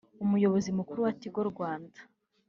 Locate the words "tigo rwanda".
1.19-1.99